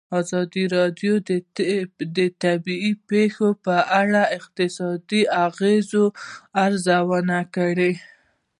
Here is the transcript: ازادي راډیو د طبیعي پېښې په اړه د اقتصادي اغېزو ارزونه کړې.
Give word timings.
ازادي 0.19 0.63
راډیو 0.77 1.13
د 2.17 2.19
طبیعي 2.43 2.93
پېښې 3.09 3.49
په 3.65 3.75
اړه 4.01 4.21
د 4.29 4.31
اقتصادي 4.37 5.21
اغېزو 5.45 6.05
ارزونه 6.65 7.37
کړې. 7.55 7.93